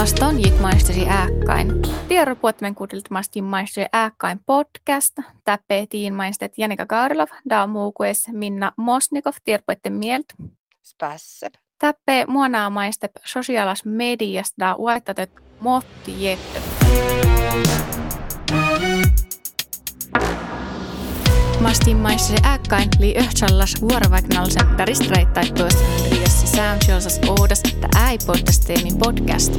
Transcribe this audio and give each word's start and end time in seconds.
Maston 0.00 0.36
gick 0.36 0.60
maisteri 0.60 1.06
ääkkain. 1.08 1.82
Tiedon 2.08 2.36
puhuttamen 2.36 2.74
kuudelit 2.74 3.10
mastin 3.10 3.44
maisteri 3.44 3.86
ääkkain 3.92 4.40
podcast. 4.46 5.16
Täppeetiin 5.44 6.14
maistet 6.14 6.52
Janika 6.58 6.86
Kaarilov, 6.86 7.28
da 7.50 7.66
muukues 7.66 8.28
Minna 8.32 8.72
Mosnikov, 8.76 9.32
tiedon 9.44 9.62
mieltä. 9.88 10.34
Spässep. 10.82 11.54
Täppe 11.78 12.24
muonaa 12.28 12.70
maistep 12.70 13.12
sosiaalas 13.24 13.84
mediasta 13.84 14.54
da 14.58 14.74
uaittatet 14.74 15.30
motti 15.60 16.22
jättö. 16.22 16.60
Mastin 21.60 21.96
maisteri 21.96 22.38
ääkkain 22.42 22.88
li 22.98 23.14
yhtsallas 23.14 23.74
vuorovaiknallisen 23.80 24.78
daristreittaittuessa 24.78 25.84
riiassa 26.56 26.78
soundchosas 26.78 27.20
oudas 27.28 27.62
ta 27.80 27.88
äipodcasteemi 27.96 28.90
podcast. 28.98 29.52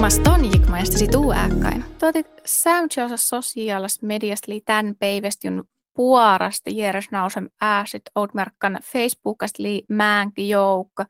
Maston 0.00 0.40
gick 0.52 0.68
maisteri 0.68 1.08
tuu 1.08 1.32
ääkkain. 1.32 1.84
Tuotit 1.98 2.26
soundchosas 2.44 3.28
sosiaalas 3.28 4.02
mediasta 4.02 4.52
li 4.52 4.60
tän 4.64 4.94
peivestjun 4.98 5.64
puorasta 5.94 6.70
järjes 6.70 7.10
nausem 7.10 7.48
ääsit 7.60 8.02
outmerkkan 8.14 8.78
Facebookasta 8.82 9.62
li 9.62 9.84
määnki 9.88 10.48
joukka. 10.48 11.06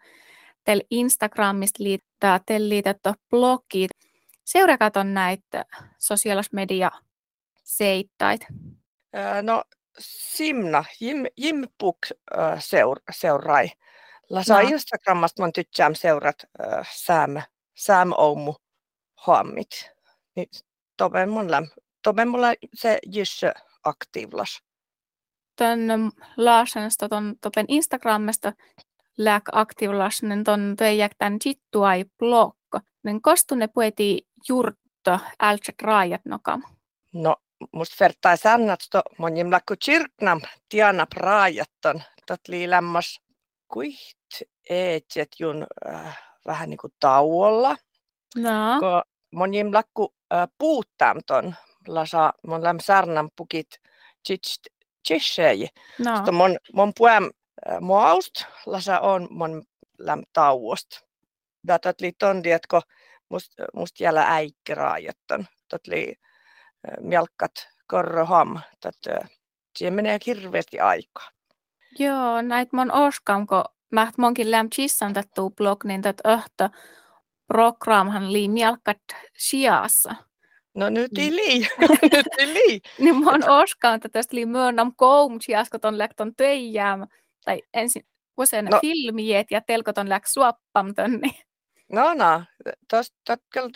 Tel 0.64 0.80
Instagramista 0.90 1.84
liittää 1.84 2.40
tel 2.46 2.68
liitettä 2.68 3.14
blogit. 3.30 3.90
Seurakaton 4.44 5.14
näitä 5.14 5.64
sosiaalismedia 5.98 6.90
seittait. 7.64 8.46
No 9.42 9.64
Simna, 9.98 10.84
Jim, 11.00 11.26
Jim 11.36 11.68
Book 11.78 11.98
seur, 12.58 13.00
seurai. 13.10 13.70
Lasa 14.30 14.62
no. 14.62 14.68
Instagramasta 14.68 15.42
mun 15.42 15.52
tykkään 15.52 15.96
seurat 15.96 16.36
äh, 16.60 16.88
Sam, 16.92 17.30
Sam 17.74 18.12
Oumu 18.16 18.54
hommit. 19.26 19.90
Niin 20.36 20.48
toben 20.96 21.30
mun 21.30 21.50
läm, 21.50 21.68
toben 22.02 22.28
mulla 22.28 22.54
se 22.74 22.98
jyssä 23.06 23.54
aktiivlas. 23.84 24.62
Tän 25.56 25.80
laasensta 26.36 27.08
ton 27.08 27.34
topen 27.40 27.66
Instagramista 27.68 28.52
lääk 29.18 29.42
aktiivlas, 29.52 30.22
niin 30.22 30.44
ton 30.44 30.74
töijäk 30.78 31.12
tän 31.18 31.36
jittuai 31.44 32.04
blog. 32.18 32.56
Niin 33.04 33.22
kostune 33.22 33.68
pueti 33.68 34.26
jurtta 34.48 35.18
ältsek 35.42 35.82
raajat 35.82 36.20
nokam. 36.24 36.62
No, 37.12 37.36
musta 37.72 37.96
vertaa 38.00 38.36
sannatsto 38.36 39.02
monim 39.18 39.50
lakku 39.50 39.74
kirknam 39.84 40.40
tiana 40.68 41.06
praajatton. 41.06 42.02
Tot 42.26 42.48
liilämmas 42.48 43.20
kuiht 43.68 44.42
eetjet 44.70 45.28
jun 45.38 45.66
äh, 45.88 46.18
vähän 46.46 46.70
niin 46.70 46.78
kuin 46.78 46.92
tauolla. 47.00 47.76
No. 48.36 48.80
Ko 48.80 49.02
monim 49.30 49.72
lakku 49.72 50.14
äh, 50.34 50.48
puuttam 50.58 51.20
ton 51.26 51.54
lasa 51.88 52.32
mon 52.46 52.64
läm 52.64 52.78
sarnam 52.80 53.28
pukit 53.36 53.80
chishei. 55.08 55.68
No. 55.98 56.32
mon, 56.32 56.58
mon 56.72 56.92
puem 56.98 57.30
äh, 57.68 57.80
muaust 57.80 58.44
lasa 58.66 59.00
on 59.00 59.28
mon 59.30 59.62
läm 59.98 60.22
tauost. 60.32 61.00
Datat 61.68 62.00
li 62.00 62.12
ton 62.18 62.44
dietko 62.44 62.80
must, 63.28 63.52
must 63.74 64.00
jällä 64.00 64.34
äikkiraajatton. 64.34 65.46
Tot 65.68 65.86
li 65.86 66.14
melkat 67.00 67.68
korroham. 67.86 68.58
Siihen 69.76 69.94
menee 69.94 70.18
hirveästi 70.26 70.80
aikaa. 70.80 71.28
Joo, 71.98 72.42
näitä 72.42 72.76
mon 72.76 72.92
oskam, 72.92 73.46
kun 73.46 73.64
mä 73.90 74.12
monkin 74.18 74.50
läm 74.50 74.70
chissan 74.70 75.12
tättuu 75.12 75.50
blog, 75.50 75.84
niin 75.84 76.02
tät 76.02 76.16
öhtö 76.26 76.68
programhan 77.46 78.32
lii 78.32 78.48
mielkat 78.48 78.98
sijassa. 79.38 80.14
No 80.74 80.88
nyt 80.88 81.18
ei 81.18 81.36
lii, 81.36 81.68
nyt 82.16 82.26
ei 82.38 82.46
lii. 82.46 82.80
niin 82.98 83.24
mon 83.24 83.50
oskam, 83.50 83.94
että 83.94 84.08
tästä 84.08 84.36
lii 84.36 84.46
myönnäm 84.46 84.92
koum 84.96 85.40
sijasko 85.40 85.78
ton 85.78 85.98
läkton 85.98 86.34
töijääm. 86.36 87.06
Tai 87.44 87.62
ensin 87.74 88.06
usein 88.36 88.64
no. 88.64 88.78
filmiet 88.80 89.50
ja 89.50 89.60
telkoton 89.60 90.08
läk 90.08 90.26
suoppam 90.26 90.94
tönni. 90.94 91.30
No 91.92 92.14
no, 92.14 92.42
tuosta 92.90 93.36
kyllä 93.52 93.70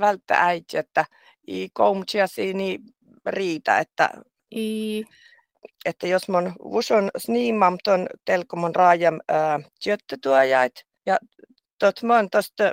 välttää 0.00 0.44
äiti, 0.44 0.76
että 0.76 1.04
i 1.48 1.68
koumtsiasi 1.72 2.54
niin 2.54 2.80
riitä, 3.26 3.78
että, 3.78 4.10
I... 4.54 5.04
että 5.84 6.06
jos 6.06 6.28
mun 6.28 6.52
vuson 6.62 7.10
sniimam 7.18 7.78
ton 7.84 8.06
telkomon 8.24 8.74
raajam 8.74 9.20
työttötuojait 9.84 10.84
ja 11.06 11.18
tot 11.78 12.02
mon 12.02 12.30
tuosta 12.30 12.64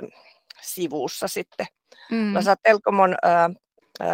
sivussa 0.62 1.28
sitten. 1.28 1.66
Mm. 2.10 2.34
Lasa 2.34 2.56
telkomon 2.62 3.16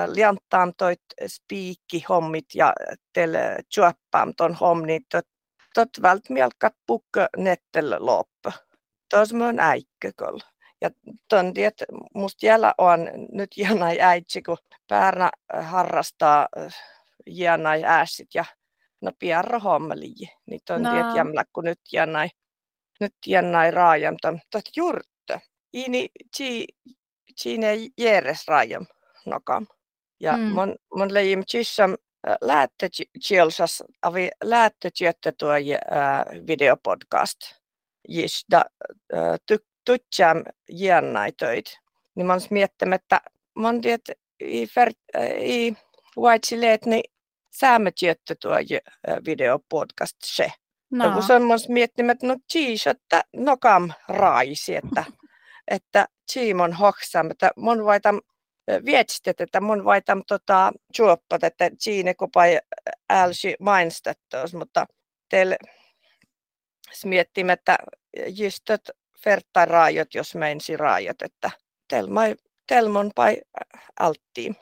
lianttaam 0.07 0.73
toit 0.77 1.03
spiikki 1.27 2.05
hommit 2.09 2.55
ja 2.55 2.73
tel 3.13 3.31
juoppaam 3.77 4.33
ton 4.37 4.55
hommit, 4.55 5.03
tot, 5.11 5.27
tot 5.75 5.89
vält 6.03 6.31
mielkat 6.31 6.75
pukka 6.87 7.29
nettel 7.37 7.97
loppu. 7.99 8.51
Tos 9.11 9.33
mun 9.33 9.61
äikkökolla. 9.61 10.45
Ja 10.83 10.91
ton 11.29 11.55
tiet, 11.55 11.85
musta 12.15 12.47
jällä 12.47 12.75
on 12.79 13.11
nyt 13.33 13.51
jäänai 13.57 14.01
äitsi, 14.01 14.43
kun 14.43 14.57
Päärnä 14.89 15.31
äh, 15.55 15.71
harrastaa 15.71 16.49
jäänai 17.27 17.85
ääsit 17.85 18.29
ja 18.35 18.45
no 19.01 19.13
piarro 19.19 19.61
hommeli. 19.61 20.15
Niin 20.47 20.61
ton 20.65 20.83
no. 20.83 20.91
tiet 20.91 21.17
jämlä, 21.17 21.45
kun 21.53 21.65
nyt 21.65 21.81
jäänai, 21.93 22.29
nyt 23.01 23.15
jäänai 23.27 23.71
raajam 23.71 24.17
ton, 24.23 24.41
tot 24.51 24.65
jurtta. 24.77 25.41
Ini 25.73 26.09
chi, 26.37 26.67
chine 27.41 27.75
järes 27.99 28.49
raajam 28.49 28.87
nokam. 29.27 29.67
Ja 30.21 30.37
mm. 30.37 30.43
mon, 30.43 30.77
mon 30.95 31.15
leijim 31.15 31.45
chissam 31.45 31.91
äh, 32.29 32.37
läätte 32.41 32.89
chielsas, 33.27 33.83
avi 34.03 34.31
läätte 34.45 34.91
tuo 35.39 35.53
videopodcast. 36.47 37.39
Jista 38.09 38.65
tyk 39.47 39.63
tutsam 39.85 40.45
jännäitöit. 40.71 41.79
Niin 42.15 42.27
mä 42.27 42.33
oon 42.33 42.41
miettinyt, 42.51 43.03
että 43.03 43.21
mä 43.55 43.69
oon 43.69 43.81
tiedät, 43.81 44.01
i, 44.41 44.67
fer, 44.67 44.93
i 45.41 45.77
vaitsi 46.17 46.57
niin 46.87 47.05
saamme 47.51 47.93
tietty 47.99 48.35
tuo 48.35 48.53
videopodcast 49.27 50.17
se. 50.25 50.53
No. 50.91 51.05
Ja 51.05 51.13
kun 51.13 51.23
se 51.23 51.35
on 51.35 51.43
miettinyt, 51.69 52.11
että 52.11 52.27
no 52.27 52.37
cheese, 52.53 52.91
että 52.91 53.25
no 53.37 53.57
kam 53.57 53.93
raisi, 54.09 54.77
että, 54.77 55.05
että 55.69 56.09
Simon 56.33 56.73
hoksam, 56.73 57.31
että 57.31 57.51
mun 57.57 57.85
vaitam 57.85 58.21
vietstit, 58.85 59.41
että 59.41 59.61
mun 59.61 59.85
vaitam 59.85 60.23
tota 60.29 60.73
juoppat, 60.99 61.45
että 61.45 61.71
siinä 61.79 62.15
kupai 62.15 62.61
älsi 63.11 63.57
mainstettuus, 63.61 64.55
mutta 64.55 64.87
teille 65.29 65.59
miettimme, 67.05 67.53
että 67.53 67.79
just, 68.27 68.71
että 68.71 68.93
raajot, 69.65 70.15
jos 70.15 70.35
meinsi 70.35 70.77
raajot, 70.77 71.23
että 71.23 71.51
telmai, 71.89 72.35
telmon 72.67 73.11
pai 73.15 73.37
alttiin. 74.01 74.57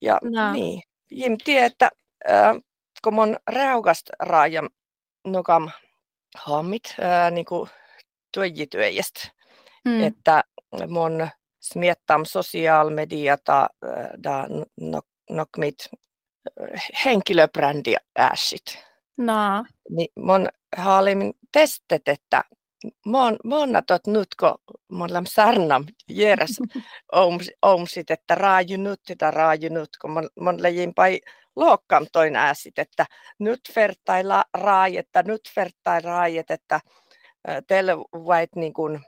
Ja 0.00 0.18
no. 0.22 0.52
niin, 0.52 0.82
Jim 1.10 1.36
tie, 1.44 1.64
että 1.64 1.90
äh, 2.30 2.56
kun 3.04 3.14
mun 3.14 3.36
reugast 3.50 4.10
raajam 4.18 4.68
nukam 5.26 5.70
hommit 6.48 6.94
äh, 7.02 7.32
niin 7.32 7.44
kuin 7.44 7.70
tuojityöjästä, 8.34 9.28
mm. 9.84 10.02
että 10.02 10.44
mun 10.88 11.28
smiettam 11.60 12.24
sosiaalmediata 12.24 13.60
äh, 13.84 14.22
da 14.22 14.46
nok, 14.80 15.06
nokmit 15.30 15.76
henkilöbrändi 17.04 17.94
ääsit. 18.18 18.84
No. 19.16 19.64
Niin 19.90 20.08
mun 20.18 20.48
haalimin 20.76 21.34
testet, 21.52 22.08
että 22.08 22.44
mon, 23.06 23.36
monna 23.44 23.82
tot 23.82 24.06
nutko, 24.06 24.54
mon 24.88 25.12
lam 25.12 25.26
sarnam 25.26 25.84
jeres 26.08 26.60
omsit, 27.62 28.10
että 28.10 28.34
raaju 28.34 28.76
nut, 28.76 29.00
että 29.10 29.30
raaju 29.30 29.68
nut, 29.68 29.90
kun 30.00 30.10
mon, 30.10 30.28
mon 30.40 30.62
lejin 30.62 30.94
pai 30.94 31.20
lokkam 31.56 32.06
toin 32.12 32.36
ääsit, 32.36 32.78
että 32.78 33.06
nyt 33.38 33.60
vertailla 33.76 34.44
raajetta, 34.54 35.22
nyt 35.22 35.50
vertailla 35.56 36.10
raajet, 36.10 36.50
että 36.50 36.80
teille 37.66 37.96
voit 37.96 38.56
niin 38.56 38.72
kuin 38.72 39.00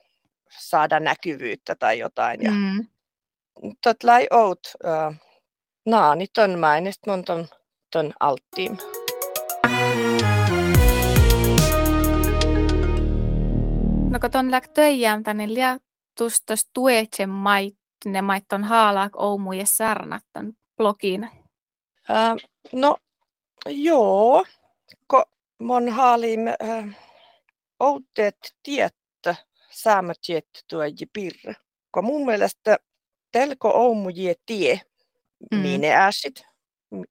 saada 0.59 1.01
näkyvyyttä 1.01 1.75
tai 1.75 1.99
jotain. 1.99 2.43
Ja 2.43 2.51
mm. 2.51 2.87
Tot 3.83 4.05
lai 4.05 4.27
out, 4.31 4.59
uh, 4.85 5.15
naani 5.87 6.27
ton 6.35 6.59
mainist 6.59 7.07
mon 7.07 7.25
ton, 7.25 7.49
ton 7.93 8.13
alttiin. 8.21 8.79
No 14.17 14.21
kun 14.21 14.31
tuon 14.31 14.51
läk 14.51 14.69
töijämtä, 14.69 15.35
niin 15.35 15.55
liätustos 15.55 16.67
tuetse 16.73 17.27
mait, 17.27 17.79
ne 18.05 18.23
mait 18.23 18.53
on 18.53 18.65
haalaak 18.65 19.13
oumu 19.17 19.53
ja 19.53 19.67
särnattan 19.67 20.53
blogin. 20.77 21.25
Äh, 22.11 22.37
no 22.73 22.97
joo, 23.67 24.45
ko 25.07 25.25
mon 25.59 25.89
haalim 25.89 26.41
äh, 26.47 26.97
outteet 27.81 28.55
tiettä 28.63 29.37
saamat 29.71 30.19
tuoji 30.69 31.07
pirre. 31.13 31.55
Kun 31.93 32.05
mun 32.05 32.27
mielestä 32.27 32.77
telko 33.33 33.71
oumu 33.75 34.09
je 34.09 34.35
tie, 34.47 34.81
mm. 35.53 35.59
miine 35.59 35.97
äsit, 35.97 36.47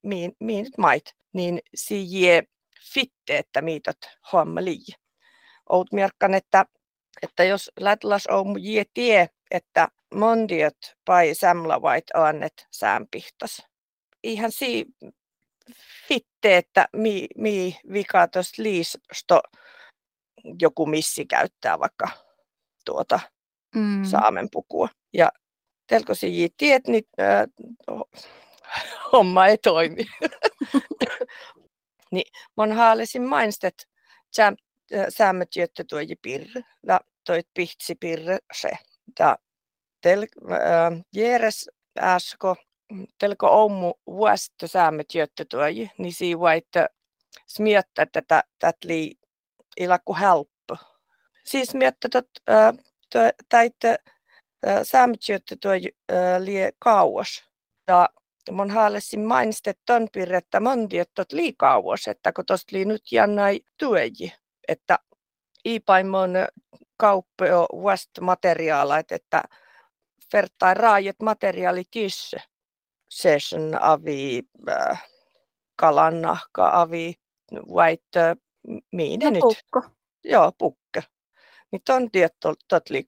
miin, 0.02 0.32
miin 0.40 0.66
mait, 0.78 1.14
niin 1.32 1.60
si 1.74 2.20
je 2.20 2.42
fitte, 2.94 3.38
että 3.38 3.62
miitot 3.62 3.98
homma 4.32 4.64
lii. 4.64 4.84
Oot 5.68 5.88
että, 6.36 6.66
että 7.22 7.44
jos 7.44 7.70
lätlas 7.80 8.26
oumu 8.26 8.56
je 8.58 8.84
tie, 8.94 9.28
että 9.50 9.88
mondiot 10.14 10.76
pai 11.04 11.34
samlavait 11.34 12.04
annet 12.14 12.66
säänpihtas. 12.70 13.66
Ihan 14.22 14.52
si 14.52 14.86
fitte, 16.08 16.56
että 16.56 16.88
mi, 16.92 17.26
mi 17.36 17.76
vika 17.92 18.28
liisto 18.58 19.42
joku 20.60 20.86
missi 20.86 21.26
käyttää 21.26 21.78
vaikka 21.78 22.08
tuota 22.84 23.20
mm. 23.74 24.04
saamen 24.04 24.48
pukua. 24.52 24.88
Ja 25.12 25.32
telkosi 25.86 26.48
tiet, 26.56 26.86
niin 26.86 27.04
äh, 27.20 27.46
homma 29.12 29.46
ei 29.46 29.58
toimi. 29.58 30.06
niin 32.12 32.32
mon 32.56 32.72
haalisin 32.72 33.22
mainstet 33.22 33.88
saamet 35.08 35.56
jötte 35.56 35.84
tuo 35.84 35.98
pirre, 36.22 36.62
ja 36.86 37.00
toit 37.24 37.48
pihtsi 37.54 37.94
pirre 37.94 38.38
se. 38.52 38.70
Ja 39.18 39.36
tel, 40.00 40.26
äh, 40.52 41.04
jeres 41.12 41.70
äsko, 42.00 42.56
telko 43.18 43.64
ommu 43.64 43.94
vuosta 44.06 44.68
saamet 44.68 45.14
jötte 45.14 45.44
tuo, 45.44 45.66
niin 45.98 46.40
vaitte 46.40 46.86
smiettä 47.46 48.06
tätä, 48.06 48.44
tätä 48.58 48.78
lii 48.84 49.14
ilakku 49.76 50.14
helppo. 50.14 50.76
Siis 51.44 51.74
miettä 51.74 52.08
tot, 52.08 52.28
äh, 52.50 52.74
täitä 53.48 53.98
saamet 54.82 55.28
jötte 55.28 55.56
tuo 55.60 55.72
lie 56.38 56.72
kauas. 56.78 57.44
Ja 57.88 58.08
mun 58.50 58.70
haalesin 58.70 59.20
mainitsi, 59.20 59.70
että 59.70 59.82
ton 59.86 60.08
pirrettä 60.12 60.60
monti, 60.60 60.98
että 60.98 61.24
lii 61.32 61.52
kauas, 61.52 62.08
että 62.08 62.32
kun 62.32 62.46
tosta 62.46 62.76
lii 62.76 62.84
nyt 62.84 63.12
jännäi 63.12 63.60
tueji, 63.78 64.32
että 64.68 64.98
iipaimon 65.64 66.30
kauppa 66.96 67.44
on 67.44 67.82
vasta 67.82 68.20
materiaalit, 68.20 69.12
että 69.12 69.42
vertai 70.32 70.74
raajat 70.74 71.16
materiaali 71.22 71.84
kysse. 71.90 72.36
Session 73.08 73.82
avi, 73.82 74.42
äh, 74.68 75.04
kalannahka 75.76 76.70
avi, 76.80 77.14
white, 77.52 78.36
miine 78.92 79.30
nyt? 79.30 79.40
Pukko. 79.40 79.82
Joo, 80.24 80.52
pukka. 80.58 81.02
Niin 81.72 81.82
ton 81.84 82.10
tiet 82.10 82.34
tot 82.40 82.58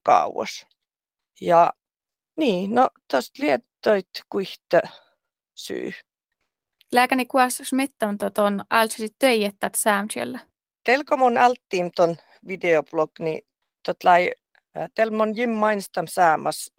kauas. 0.03 0.67
Ja 1.41 1.73
niin, 2.37 2.75
no 2.75 2.89
tosta 3.11 3.43
liettoit 3.43 4.09
kuihte 4.29 4.81
syy. 5.55 5.91
Lääkäni 6.91 7.25
kuas 7.25 7.61
smittan 7.63 8.17
tuon 8.33 8.63
altsisi 8.69 9.15
töijettät 9.19 9.75
säämsiellä. 9.75 10.39
Telko 10.89 11.17
mun 11.17 11.37
alttiin 11.37 11.91
ton 11.95 12.15
videoblog, 12.47 13.11
niin 13.19 13.41
tot 13.85 14.03
lai, 14.03 14.31
tel 14.95 15.09
mon 15.09 15.37
jim 15.37 15.49
mainstam 15.49 16.07
säämas 16.07 16.71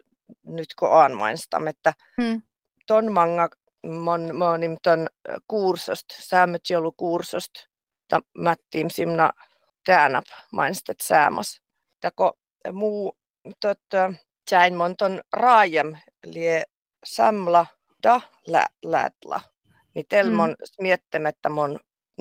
nyt 0.45 0.73
kun 0.79 0.93
aan 0.93 1.17
mainstam, 1.17 1.67
että 1.67 1.93
hmm. 2.21 2.41
ton 2.87 3.11
manga 3.11 3.49
mon, 3.87 4.35
monim 4.35 4.77
ton 4.83 5.07
kursost, 5.47 6.05
säämät 6.19 6.61
jolu 6.69 6.91
kursost, 6.91 7.51
ta 8.07 8.19
mättiim 8.37 8.89
simna 8.89 9.31
täänap 9.85 10.25
mainstet 10.51 10.99
säämas. 11.01 11.61
Tako 12.01 12.33
muu 12.73 13.17
tot, 13.61 13.81
jäin 14.51 14.75
mon 14.75 14.97
ton 14.97 15.21
raajem 15.33 15.95
lie 16.25 16.63
samla 17.05 17.65
da 18.03 18.21
lä, 18.47 18.67
lätla. 18.85 19.41
Niin 19.95 20.05
telmon 20.09 20.49
mm. 20.49 20.83
miettimättä 20.83 21.49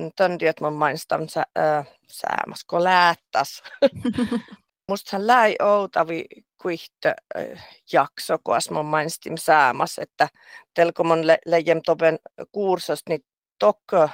mun 0.01 0.11
tondiot 0.17 0.61
mun 0.61 0.73
mainistan 0.73 1.29
sä, 1.29 1.45
äh, 1.59 1.87
säämas, 2.09 2.65
kun 2.65 2.85
läättäs. 2.85 3.63
Mustahan 4.89 5.27
läi 5.27 5.57
outavi 5.63 6.25
kuihto 6.63 7.09
äh, 7.09 7.67
jakso, 7.93 8.39
kun 8.45 8.55
mun 8.71 8.87
mainistin 8.87 9.39
säämas, 9.39 9.99
että 9.99 10.29
telko 10.75 11.05
mun 11.05 11.27
le, 11.27 11.39
lejem 11.47 11.81
topen 11.87 12.19
kursost, 12.53 13.03
niin 13.09 13.21
tokko 13.59 14.03
äh, 14.03 14.11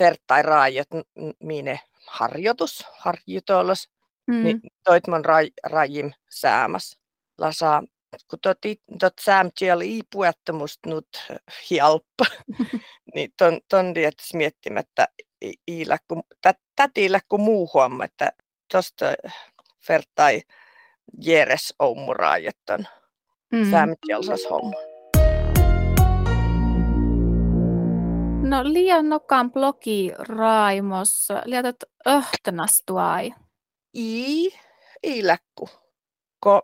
vertai 0.00 0.42
raajat, 0.42 0.88
mine 1.42 1.80
harjoitus, 2.06 2.86
harjoitus, 2.98 3.88
mm. 4.26 4.42
niin 4.44 4.60
toit 4.84 5.06
mun 5.06 5.24
raj, 5.24 5.48
rajim 5.64 6.12
säämas. 6.30 6.98
Lasa 7.38 7.82
kun 8.30 8.38
tot, 8.42 8.58
tot 9.00 9.14
sämtiel 9.20 9.80
iipuettomusta 9.80 10.88
nyt 10.88 11.08
hjälp, 11.70 12.04
niin 13.16 13.32
ton, 13.36 13.60
ton 13.68 13.94
tietysti 13.94 14.36
miettimättä 14.36 15.08
iillä, 15.68 15.98
kun, 16.08 16.22
tätiillä 16.76 17.20
kun 17.28 17.40
muu 17.40 17.70
huomma, 17.74 18.04
että 18.04 18.32
tuosta 18.72 19.06
vertai 19.88 20.42
jeres 21.22 21.74
oumuraajetton 21.78 22.86
mm. 23.52 23.70
sämtielsas 23.70 24.40
homma. 24.50 24.76
No 28.48 28.64
liian 28.64 29.08
nokkaan 29.08 29.52
blogi 29.52 30.12
Raimos, 30.18 31.28
liitot 31.44 31.76
öhtönastuai. 32.08 33.34
I, 33.94 34.46
i 35.02 35.26
läkku. 35.26 35.68
Ko 36.40 36.62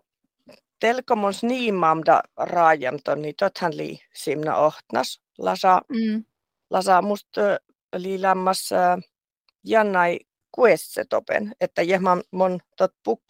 telkomon 0.80 1.34
sniimamda 1.34 2.22
raajamton, 2.36 3.22
niin 3.22 3.34
tothan 3.38 3.76
li 3.76 3.98
simna 4.14 4.56
ohtnas. 4.56 5.20
Lasa, 5.38 5.80
mm. 5.88 6.24
Lasa 6.72 7.02
musta 7.02 7.58
li 7.96 8.18
jannai 9.64 10.18
kuesse 10.52 11.04
topen, 11.04 11.52
että 11.60 11.82
jehman 11.82 12.22
mon 12.30 12.60
tot 12.76 12.94
puk 13.04 13.22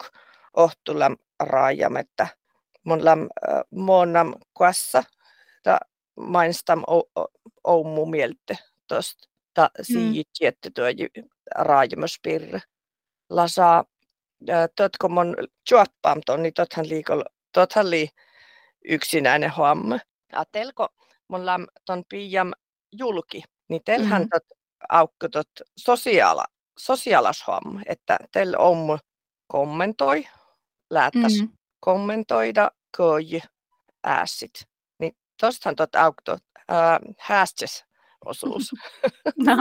ohtulam 0.53 1.17
raajam, 1.39 1.95
että 1.95 2.27
mon 2.83 3.05
lam 3.05 3.29
monam 3.69 4.33
kuassa, 4.53 5.03
ta 5.63 5.79
mainstam 6.15 6.83
oumu 7.63 8.05
mielte 8.05 8.57
tosta, 8.87 9.27
ta 9.53 9.69
siit 9.81 10.27
mm. 10.27 10.45
jätte 10.45 10.69
tuo 10.69 10.85
raajamospirre. 11.55 12.61
Lasa 13.29 13.83
totko 14.75 15.09
mon 15.09 15.35
juoppaam 15.71 16.21
ton, 16.25 16.43
niin 16.43 16.53
tothan 16.53 16.89
liikolla 16.89 17.25
tot 17.51 17.77
oli 17.77 18.09
yksinäinen 18.85 19.51
homma. 19.51 19.99
Ja 20.31 20.43
telko 20.51 20.87
mun 21.27 21.45
lam 21.45 21.67
ton 21.85 22.03
piiam 22.09 22.51
julki, 22.97 23.43
niin 23.69 23.81
mm-hmm. 23.97 24.29
tot 24.33 24.43
aukko 24.89 25.29
tot 25.29 25.49
sosiaala, 25.77 26.45
sosiaalashomma, 26.79 27.81
että 27.85 28.17
tel 28.31 28.55
on 28.57 28.99
kommentoi, 29.47 30.27
läättäs 30.89 31.33
mm-hmm. 31.33 31.57
kommentoida, 31.79 32.71
koi, 32.97 33.41
ääsit. 34.03 34.67
Niin 34.99 35.15
tostahan 35.41 35.75
tot 35.75 35.95
aukko 35.95 36.31
äh, 36.31 36.99
häästes 37.19 37.85
osuus. 38.25 38.71
no. 39.45 39.55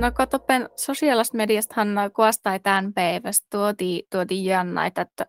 No 0.00 0.12
katopen 0.12 0.68
sosiaalista 0.76 1.36
mediastahan 1.36 1.88
kuostai 2.16 2.60
tämän 2.60 2.92
päivästä 2.92 3.46
tuoti, 3.50 4.06
tuoti 4.10 4.44
jannaita, 4.44 5.00
että 5.00 5.26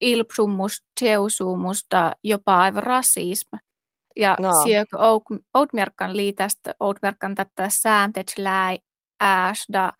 ilpsumus, 0.00 0.84
tseusumusta, 1.00 2.12
jopa 2.24 2.60
aivan 2.60 2.82
rasismi. 2.82 3.58
Ja 4.16 4.36
no. 4.40 4.62
sieltä 4.62 4.96
outmerkan 5.54 6.16
liitästä, 6.16 6.74
outmerkan 6.80 7.34
tätä 7.34 7.68
sääntetslää 7.68 8.76
ääsda, 9.20 9.92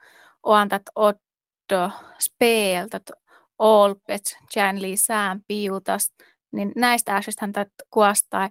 oantat 0.43 0.83
otto 0.95 1.91
speeltä, 2.19 3.01
olpet, 3.59 4.37
jäänli 4.57 4.97
sään 4.97 5.41
piutas, 5.49 6.13
niin 6.53 6.73
näistä 6.77 7.15
ääsistä 7.15 7.47
hän 7.47 7.67
kuostai. 7.91 8.49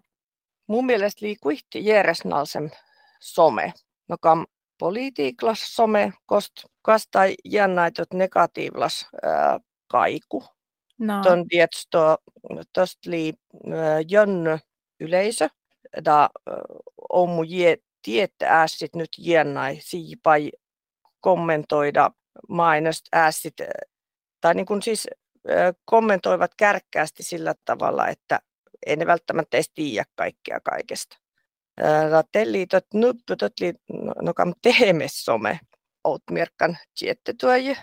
Mun 0.67 0.85
mielestä 0.85 1.25
liikuitti 1.25 1.85
järjesnalsen 1.85 2.71
some, 3.19 3.73
no 4.09 4.17
kam 4.21 4.45
politiiklas 4.79 5.75
some 5.75 6.13
kost, 6.25 6.51
kastai 6.81 7.35
jännäitot 7.45 8.13
negatiivlas 8.13 9.07
ää, 9.23 9.59
kaiku. 9.87 10.43
No. 11.01 11.21
Ton 11.23 11.47
tietysti 11.47 11.97
tosta 12.73 13.09
li 13.09 13.33
jönny 14.09 14.59
yleisö, 14.99 15.47
da 16.05 16.29
mu 17.27 17.43
je 17.43 17.77
tiette 18.01 18.45
ääsit 18.45 18.95
nyt 18.95 19.09
jännäi 19.17 19.77
siipai 19.81 20.51
kommentoida 21.19 22.11
mainost 22.49 23.05
ääsit, 23.11 23.53
tai 24.41 24.53
niin 24.55 24.65
kuin 24.65 24.81
siis 24.81 25.07
kommentoivat 25.85 26.51
kärkkäästi 26.57 27.23
sillä 27.23 27.55
tavalla, 27.65 28.07
että 28.07 28.39
ei 28.85 28.95
ne 28.95 29.05
välttämättä 29.05 29.57
edes 29.57 29.71
tiedä 29.73 30.05
kaikkea 30.15 30.59
kaikesta. 30.59 31.17
telli 32.31 32.67
tot 32.67 32.85
nuppu 32.93 33.35
tot 33.35 33.59
li 33.59 33.73
no 34.21 34.33
kam 34.33 34.53
tehemessome 34.61 35.59
out 36.03 36.23
mirkan 36.31 36.77
tiettytuoji 36.99 37.77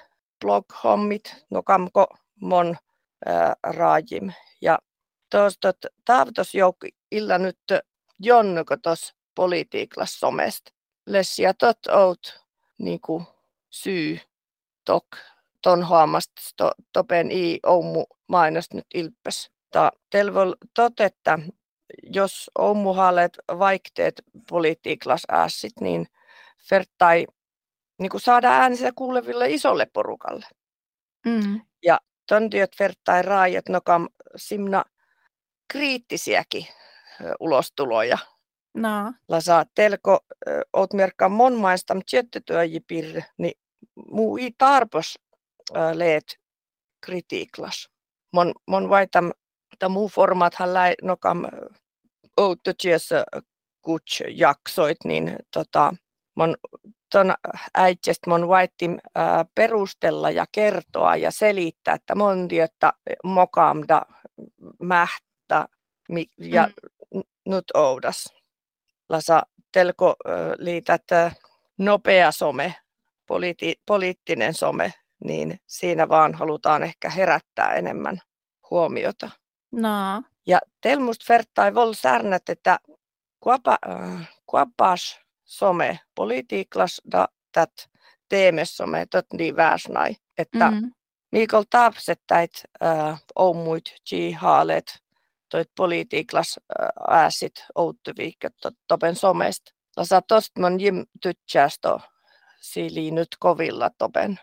blog-hommit, 0.45 1.37
no 1.51 1.63
kamko 1.63 2.07
mon 2.41 2.77
ää, 3.27 3.55
raajim. 3.63 4.33
Ja 4.61 4.79
tos 5.31 5.59
tot 5.59 5.77
taavtos 6.05 6.55
joukko 6.55 6.87
illa 7.11 7.39
nyt 7.39 7.59
jonnuko 8.19 8.77
tos 8.77 9.15
politiiklas 9.35 10.21
somest. 10.21 10.71
Lessia 11.07 11.55
tot 11.55 11.87
out 11.87 12.41
niinku 12.79 13.23
syy 13.71 14.21
tok 14.85 15.07
ton 15.63 15.89
huomasta 15.89 16.43
to, 16.57 16.73
topen 16.93 17.31
i 17.31 17.61
oumu 17.67 18.07
mainos 18.29 18.73
nyt 18.73 18.87
ilpes. 18.95 19.51
Ta 19.71 19.93
telvol 20.11 20.55
tot, 20.75 21.01
että 21.01 21.39
jos 22.03 22.51
oumu 22.59 22.93
haalet 22.93 23.39
vaikteet 23.59 24.23
politiiklas 24.49 25.23
ääsit, 25.29 25.81
niin 25.81 26.07
fertai 26.69 27.27
niin 27.99 28.11
kuin 28.11 28.21
saada 28.21 28.51
äänensä 28.51 28.93
kuuleville 28.95 29.51
isolle 29.51 29.87
porukalle. 29.93 30.47
Mm. 31.27 31.61
Ja 31.83 32.01
ton 32.29 32.51
työt 32.51 32.73
vertai 32.81 33.23
raajat 33.23 33.69
nokam 33.69 34.09
simna 34.37 34.85
kriittisiäkin 35.73 36.67
ulostuloja. 37.41 38.19
No. 38.75 39.13
saa 39.41 39.65
telko 39.75 40.19
oot 40.73 40.93
merkkaan 40.93 41.33
mon 41.33 41.55
maista 41.55 41.95
tjettetyöjipir, 42.11 43.23
niin 43.39 43.53
muu 44.11 44.39
ei 44.39 44.51
tarpos 44.59 45.19
leet 45.95 46.39
kritiiklas. 47.07 47.89
Mon, 48.33 48.55
mon 48.67 48.89
vaitam, 48.89 49.33
ta 49.79 49.89
muu 49.89 50.09
formaathan 50.09 50.75
läi 50.75 50.95
nokam 51.03 51.45
outtotyössä 52.37 53.25
kuts 53.83 54.23
jaksoit, 54.29 54.99
niin 55.05 55.37
tota, 55.53 55.95
mon 56.35 56.57
ton 57.11 57.35
äitsestä 57.75 58.31
mon 58.31 58.49
vaittim 58.49 58.99
perustella 59.55 60.31
ja 60.31 60.45
kertoa 60.53 61.17
ja 61.17 61.31
selittää, 61.31 61.95
että 61.95 62.15
mon 62.15 62.49
että 62.62 62.93
mokamda 63.25 64.03
mähtä 64.83 65.69
ja 66.38 66.69
mm. 67.15 67.23
nyt 67.47 67.65
oudas. 67.75 68.35
Lasa 69.09 69.43
telko 69.73 70.17
liität 70.59 71.05
nopea 71.79 72.33
some, 72.33 72.75
poliiti, 73.27 73.81
poliittinen 73.87 74.55
some, 74.55 74.93
niin 75.25 75.61
siinä 75.67 76.09
vaan 76.09 76.35
halutaan 76.35 76.83
ehkä 76.83 77.11
herättää 77.11 77.75
enemmän 77.75 78.21
huomiota. 78.71 79.31
No. 79.73 80.23
Ja 80.47 80.61
telmust 80.81 81.29
vertai 81.29 81.75
vol 81.75 81.93
särnät, 81.93 82.49
että 82.49 82.79
kuapa, 83.41 83.79
äh, 83.91 84.29
kuapas 84.47 85.21
some 85.49 85.99
politiiklas 86.14 87.00
da 87.12 87.28
tät 87.52 87.88
teemessomme 88.28 89.07
tot 89.11 89.26
niin 89.33 89.57
väsnai, 89.57 90.17
että 90.38 90.71
mm-hmm. 90.71 90.93
Miikol 91.33 91.62
taapsettäit 91.71 92.50
äh, 92.83 93.23
oumuit 93.37 93.95
haaleet 94.37 95.02
toit 95.49 95.71
politiiklas 95.76 96.61
äh, 96.81 96.88
ääsit 97.19 97.64
outtuviikket 97.75 98.55
topen 98.88 99.14
somest. 99.14 99.62
Lasa 99.97 100.23
tost 100.23 100.59
mon 100.59 100.81
jim 100.81 101.07
tytsästo 101.23 102.00
siili 102.61 103.11
nyt 103.11 103.28
kovilla 103.38 103.90
topen. 103.99 104.40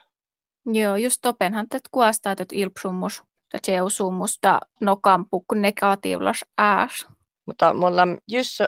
Joo, 0.65 0.95
just 0.95 1.19
topenhan 1.21 1.69
tät 1.69 1.83
kuastaa 1.91 2.31
että 2.31 2.45
ilpsummus 2.51 3.23
ja 3.53 3.59
seusummus 3.63 4.39
da 4.43 4.59
nokampukku 4.81 5.55
negatiivlas 5.55 6.45
ääs. 6.57 7.07
Mutta 7.45 7.73
mulla 7.73 8.03
just 8.27 8.59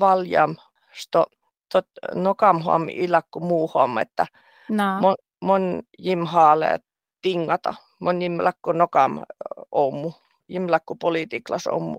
valjam 0.00 0.56
sto 0.92 1.26
tot 1.72 1.86
nokam 2.14 2.64
huom 2.64 2.88
ilakku 2.88 3.40
muu 3.40 3.70
huom, 3.74 3.98
että 3.98 4.26
no. 4.68 5.00
mon, 5.00 5.16
mon 5.40 5.82
jim 5.98 6.26
haale 6.26 6.78
tingata. 7.22 7.74
Mon 8.00 8.22
jim 8.22 8.38
lakku 8.44 8.72
nokam 8.72 9.22
oumu. 9.72 10.12
Jim 10.48 10.70
lakku 10.70 10.94
politiiklas 10.94 11.66
oumu. 11.66 11.98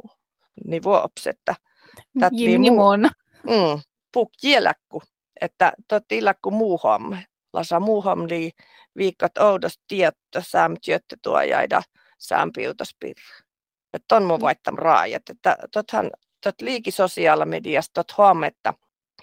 Niin 0.65 0.83
vuops, 0.83 1.27
että 1.27 1.55
jim 2.31 2.73
mon. 2.75 3.09
Mm, 3.43 3.81
puk 4.11 4.29
jieläkku, 4.43 5.01
että 5.41 5.73
tot 5.87 6.11
ilakku 6.11 6.51
muu 6.51 6.79
huom. 6.83 7.17
Lasa 7.53 7.79
muu 7.79 8.03
huom 8.03 8.25
li 8.29 8.51
viikot 8.97 9.37
oudos 9.37 9.79
tietto 9.87 10.41
sääm 10.41 10.75
työttötuojaida 10.85 11.81
sääm 12.17 12.51
piutaspirra. 12.55 13.35
Että 13.93 14.15
on 14.15 14.23
mun 14.23 14.39
mm. 14.39 14.41
vaittam 14.41 14.75
raajat, 14.75 15.29
että 15.29 15.57
tothan 15.73 16.11
tot 16.43 16.61
liiki 16.61 16.91
tot 17.93 18.17
huom, 18.17 18.43
että 18.43 18.73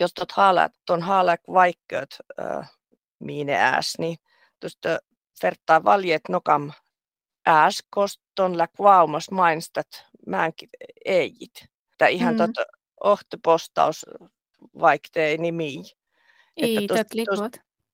jos 0.01 0.15
tot 0.15 0.33
haalaat, 0.33 0.73
ton 0.87 1.03
haalaak 1.03 1.41
vaikkeut 1.53 2.15
äh, 2.41 2.71
miine 3.19 3.55
ääs, 3.55 3.95
niin 3.99 4.17
tuosta 4.61 4.99
vertaa 5.43 5.85
valjet 5.85 6.23
nokam 6.29 6.73
ääs, 7.47 7.85
koston 7.91 8.59
läk 8.59 8.71
vaumas 8.79 9.31
mainstat 9.31 10.07
määnkin 10.27 10.69
eijit. 11.05 11.67
Tämä 11.99 12.09
ihan 12.09 12.35
mm. 12.35 12.39
tot 12.39 12.67
ohtopostaus 13.05 14.07
vaiktei 14.81 15.39
nimi. 15.39 15.83
Ei, 16.57 16.89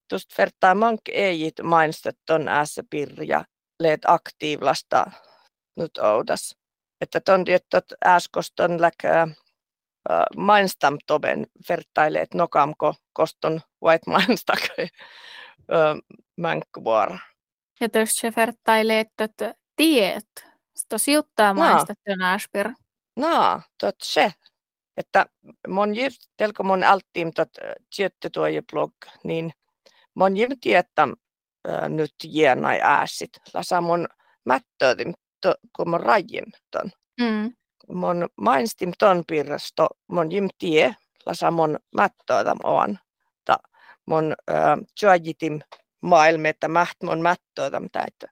Tuosta 0.08 0.34
vertaa 0.38 0.74
mank 0.74 1.00
eijit 1.08 1.54
mainstat 1.62 2.16
ton 2.26 2.48
äässä 2.48 2.82
pirja 2.90 3.44
leet 3.80 4.00
aktiivlasta 4.06 5.10
nyt 5.76 5.98
oudas. 5.98 6.56
Että 7.00 7.20
ton 7.20 7.44
tiettot 7.44 7.84
ääskoston 8.04 8.80
läkää 8.80 9.28
mainstam 10.36 10.98
toben 11.06 11.46
vertaileet 11.68 12.34
nokamko 12.34 12.94
koston 13.12 13.60
white 13.84 14.10
mainstak 14.10 14.60
mänkkuvuora. 16.36 17.18
Ja 17.80 17.88
jos 17.94 18.16
se 18.16 18.32
vertailee, 18.36 19.00
että 19.18 19.54
tiet, 19.76 20.46
sitä 20.76 20.98
siuttaa 20.98 21.54
mainstettu 21.54 22.14
nääspir. 22.16 22.70
No, 23.16 23.60
tot 23.80 23.94
se. 24.02 24.32
Että 24.96 25.26
mon 25.68 25.96
just, 25.96 26.22
telko 26.36 26.62
mon 26.62 26.84
alttiim 26.84 27.32
tot 27.34 27.48
tiettytuoje 27.96 28.62
blog, 28.72 28.92
niin 29.24 29.52
mon 30.14 30.36
jim 30.36 30.50
tiettam 30.60 31.14
nyt 31.88 32.14
jienai 32.24 32.80
ääsit. 32.82 33.30
Lasa 33.54 33.80
mon 33.80 34.08
mättöötim, 34.44 35.14
kun 35.76 35.90
mon 35.90 36.00
rajim 36.00 36.52
ton. 36.70 36.90
Mm 37.20 37.52
mon 37.88 38.28
mainstim 38.36 38.92
ton 38.98 39.24
pirrasto 39.26 39.88
mon 40.08 40.32
jim 40.32 40.48
tie 40.58 40.96
lasa 41.26 41.50
mon 41.50 41.78
mättöötam 41.96 42.58
on. 42.64 42.98
Ta 43.44 43.58
mon 44.06 44.34
äh, 44.50 45.64
maailme, 46.00 46.48
että 46.48 46.68
mäht 46.68 47.02
mon 47.02 47.20
mättöötam 47.20 47.88
täitä 47.92 48.28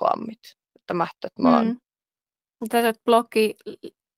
huommit. 0.00 0.40
Että 0.76 0.94
mähtöt 0.94 1.38
mon. 1.38 1.66
Mm. 1.66 1.78
Tätä 2.68 2.92
blogi 3.04 3.54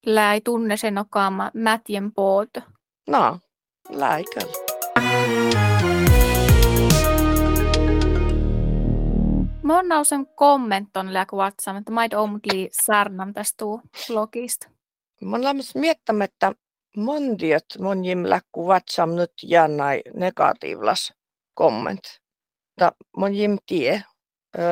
läi 0.07 0.41
tunne 0.41 0.77
sen 0.77 0.99
okaama 0.99 1.51
mätjen 1.55 2.13
poot. 2.13 2.51
No, 3.09 3.39
läikö. 9.65 9.75
Mon 9.75 9.89
nausen 9.89 10.27
kommenton 10.27 11.15
läk 11.15 11.33
WhatsApp, 11.33 11.79
että 11.79 11.93
maid 11.93 12.13
omutli 12.13 12.69
sarnam 12.87 13.35
tästä 13.35 13.65
blogista. 14.07 14.71
Mon 15.23 15.45
lämmäs 15.45 15.75
miettämättä 15.75 16.53
mondiot 16.97 17.65
mon 17.79 18.05
jim 18.05 18.23
läkku 18.25 18.69
WhatsApp 18.69 19.13
nyt 19.13 19.33
jännäi 19.43 20.03
negatiivlas 20.15 21.13
komment. 21.55 22.21
Ta 22.79 22.93
mon 23.17 23.35
jim 23.35 23.59
tie. 23.67 24.03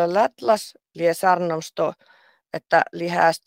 Lätlas 0.06 0.74
lie 0.94 1.14
sarnomsto, 1.14 1.92
että 2.52 2.82
lihäst 2.92 3.42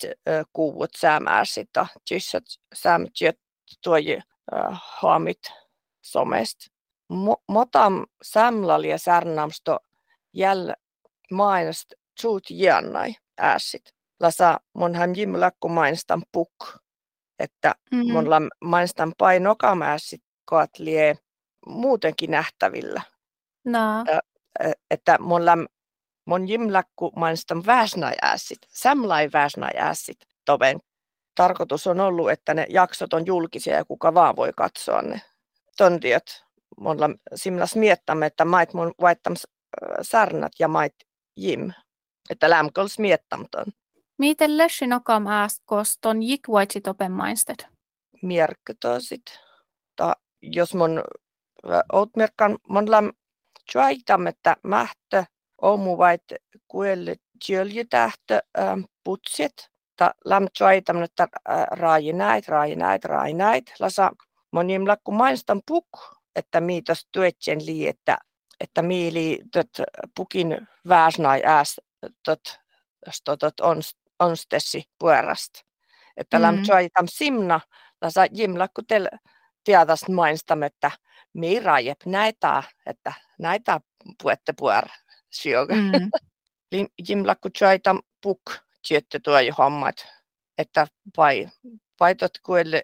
kuuvut 0.53 0.89
säämää 0.97 1.45
sitä, 1.45 1.85
tjyssät 2.05 2.43
säämät 2.73 3.11
tuoji 3.83 4.19
haamit 4.71 5.41
somest. 6.01 6.57
Motam 7.47 8.05
samla 8.21 8.81
lie 8.81 8.97
sarnomsto 8.97 9.79
jäl 10.33 10.73
mainst 11.31 11.93
suut 12.19 12.43
jännäi 12.49 13.15
ääsit. 13.37 13.95
Lasa 14.19 14.59
monhan 14.73 15.15
jim 15.15 15.39
lakku 15.39 15.69
mainstan 15.69 16.23
puk, 16.31 16.79
että 17.39 17.75
mm-hmm. 17.91 18.13
monla 18.13 18.41
mainstan 18.61 19.13
painokamääsit 19.17 20.23
koat 20.45 20.79
lie 20.79 21.17
muutenkin 21.67 22.31
nähtävillä. 22.31 23.01
No. 23.65 24.05
Että 24.91 25.17
monla 25.19 25.57
mon 26.25 26.49
jim 26.49 26.73
lakku 26.73 27.11
mainstan 27.15 27.65
väsnai 27.65 28.13
ääsit, 28.21 28.57
samlai 28.67 29.29
väsnai 29.33 29.71
ääsit 29.77 30.17
toven. 30.45 30.79
Tarkoitus 31.35 31.87
on 31.87 31.99
ollut, 31.99 32.31
että 32.31 32.53
ne 32.53 32.65
jaksot 32.69 33.13
on 33.13 33.25
julkisia 33.25 33.75
ja 33.75 33.85
kuka 33.85 34.13
vaan 34.13 34.35
voi 34.35 34.51
katsoa 34.57 35.01
ne. 35.01 35.21
Tontiot, 35.77 36.43
monla 36.77 37.09
simlas 37.35 37.75
miettämme, 37.75 38.25
että 38.25 38.45
mait 38.45 38.73
mun 38.73 38.93
vaittam 39.01 39.33
sarnat 40.01 40.51
ja 40.59 40.67
mait 40.67 40.95
Jim. 41.37 41.71
Että 42.29 42.49
lämköls 42.49 42.99
miettamton. 42.99 43.65
Miten 44.17 44.57
läsi 44.57 44.87
nokam 44.87 45.27
ääst 45.27 45.61
koston 45.65 46.23
jikvaitsi 46.23 46.81
topen 46.81 47.11
mainstet? 47.11 47.67
Mierkkötosit. 48.21 49.39
jos 50.41 50.73
mun 50.73 51.03
outmerkan 51.93 52.57
mon 52.69 52.91
lam 52.91 53.11
tjuaitam, 53.71 54.27
että 54.27 54.55
mähtö 54.63 55.23
omu 55.61 55.97
vait 55.97 56.23
kuelle 56.67 57.15
tjöljitähtö 57.45 58.39
putsit, 59.03 59.69
ta 59.95 60.13
lam 60.25 60.47
tjuaitam, 60.57 61.03
että 61.03 61.27
raajinäit, 61.71 62.47
raajinäit, 62.47 63.05
raajinäit, 63.05 63.73
lasa 63.79 64.11
monim 64.51 64.87
lakku 64.87 65.11
mainstan 65.11 65.61
puk, 65.67 65.87
että 66.35 66.61
miitos 66.61 67.07
tuetjen 67.11 67.65
lii, 67.65 67.87
että 67.87 68.17
että 68.59 68.81
miili 68.81 69.39
tot 69.51 69.69
pukin 70.15 70.67
vääsnai 70.87 71.41
ääs 71.45 71.81
tot, 72.25 72.39
tot 73.39 73.59
on, 73.59 73.81
on 74.19 74.37
stessi 74.37 74.83
puerasta. 74.99 75.65
Että 76.17 76.37
mm. 76.37 76.41
lam 76.41 76.63
tjuaitam 76.63 77.05
simna, 77.09 77.59
lasa 78.01 78.25
jimlakku 78.31 78.81
tel 78.87 79.07
tiedäst 79.63 80.09
mainstam, 80.09 80.63
että 80.63 80.91
mi 81.33 81.59
rajep 81.59 82.05
näitä, 82.05 82.63
että 82.85 83.13
näitä 83.39 83.81
puette 84.23 84.53
puer 84.57 84.85
syögä. 85.29 85.75
Mm. 85.75 86.09
Jimlakku 87.09 87.49
tjuaitam 87.49 88.01
puk 88.21 88.41
tietty 88.87 89.19
tuo 89.19 89.39
jo 89.39 89.53
hommat, 89.57 90.07
että 90.57 90.87
vai, 91.17 91.49
paitot 91.97 92.31
kuelle 92.45 92.83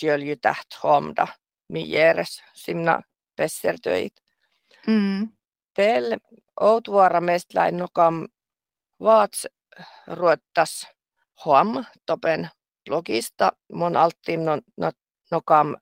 tjölju 0.00 0.36
täht 0.36 0.82
homda, 0.82 1.26
mi 1.68 1.90
järes 1.90 2.42
simna 2.54 3.00
pessertöit. 3.36 4.21
Mm. 4.86 5.28
Tel 5.74 6.16
outvuora 6.60 7.20
mestläin 7.20 7.76
nokam 7.76 8.26
vaats 9.00 9.46
ruottas 10.06 10.86
hom 11.44 11.84
topen 12.06 12.48
blogista 12.84 13.52
mon 13.72 13.96
alttiin 13.96 14.44
no, 14.44 14.58
no, 14.76 14.90
nokam 15.30 15.76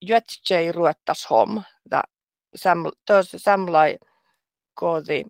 juotsei 0.00 0.72
ruottas 0.72 1.30
hom. 1.30 1.62
Da 1.90 2.02
sam, 2.56 2.84
tos 3.04 3.32
samlai 3.36 3.98
koodi 4.74 5.24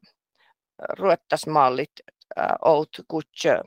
ruottas 0.99 1.47
mallit 1.47 2.00
äh, 2.38 2.47
out 2.65 3.00
kutse 3.09 3.62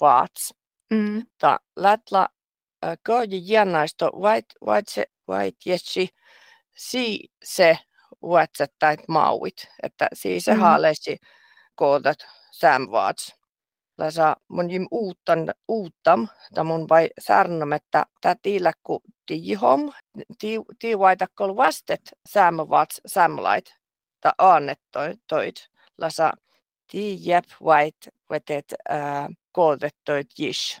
vaats. 0.00 0.54
Mm. 0.90 1.22
Ta 1.38 1.58
lätla 1.76 2.28
äh, 2.84 2.98
koodi 3.06 3.40
jännäisto 3.42 4.10
vait 4.22 4.46
vait 4.66 4.88
se 4.88 5.04
vait 5.28 5.56
jessi 5.66 6.08
si 6.76 7.30
se 7.44 7.78
uutsettait 8.22 9.08
mauit, 9.08 9.68
että 9.82 10.08
siis 10.12 10.44
se 10.44 10.54
mm. 10.54 10.60
haaleisi 10.60 11.18
koodat 11.74 12.18
samvaats. 12.52 13.34
Lasa 13.98 14.36
mun 14.48 14.70
jim 14.70 14.86
uuttan, 14.90 15.54
uuttam, 15.68 16.28
ta 16.54 16.64
mun 16.64 16.88
vai 16.88 17.10
särnam, 17.18 17.72
että 17.72 18.06
tää 18.20 18.36
tiillä 18.42 18.72
ku 18.82 19.02
tihom, 19.26 19.92
tii 20.38 20.58
kol 21.34 21.56
vastet 21.56 22.00
samvaats 22.28 23.00
samlait, 23.06 23.74
ta 24.20 24.32
annettoit, 24.38 25.70
lasa 25.98 26.32
tii 26.90 27.18
jep 27.22 27.44
vait 27.64 27.96
vetet 28.30 28.74
äh, 28.90 29.28
koodettoit 29.52 30.26
jish. 30.38 30.80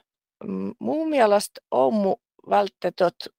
Mun 0.78 1.08
mielestä 1.08 1.60
on 1.70 1.94
mu 1.94 2.16
välttämättä 2.50 3.30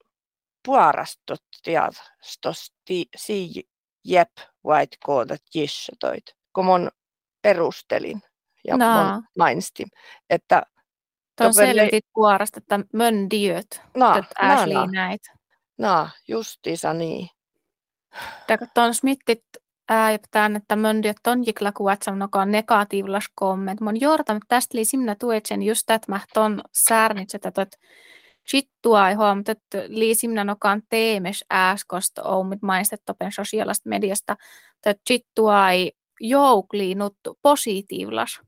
puarastot 0.65 1.43
tiedostos 1.63 2.73
si 3.15 3.63
jep 4.03 4.31
white 4.65 4.97
koodat 5.05 5.41
jissatoit, 5.55 6.23
kun 6.53 6.65
mun 6.65 6.91
perustelin 7.41 8.21
ja 8.67 8.77
no. 8.77 8.85
mun 8.85 9.23
mainstin, 9.37 9.87
että 10.29 10.63
Tuon 11.41 11.53
selvitit 11.53 12.05
puolesta, 12.13 12.57
että 12.57 12.79
mön 12.93 13.29
diöt, 13.29 13.81
no, 13.97 14.17
että 14.17 14.35
Ashley 14.39 14.73
no, 14.73 14.85
no. 14.85 14.91
näit. 14.91 15.21
No, 15.77 16.09
justiisa 16.27 16.93
niin. 16.93 17.29
Tuon 18.73 18.93
smittit 18.93 19.43
ääptään, 19.89 20.55
että 20.55 20.75
mön 20.75 21.03
diöt 21.03 21.27
on 21.27 21.45
jikla 21.45 21.71
kuvatsam 21.71 22.17
nokaan 22.17 22.51
negatiivlas 22.51 23.25
komment. 23.35 23.81
Mun 23.81 24.01
jortam 24.01 24.39
tästä 24.47 24.77
li 24.77 24.85
simna 24.85 25.15
tuetsen 25.15 25.63
just 25.63 25.89
että 25.89 26.11
mä 26.11 26.19
ton 26.33 26.61
särnitset, 26.73 27.45
että 27.45 27.65
Huomata, 29.17 29.51
että 29.51 29.83
liisimnä 29.87 30.43
nokaan 30.43 30.81
teemes 30.89 31.45
ääskosta 31.49 32.23
oumit 32.23 32.61
maistettopen 32.61 33.31
sosiaalista 33.31 33.89
mediasta, 33.89 34.37
että 34.85 35.03
chittua 35.07 35.69
ei 35.69 35.91
joukliinut 36.19 37.17
positiivlas. 37.41 38.39